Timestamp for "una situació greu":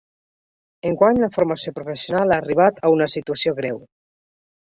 2.95-3.79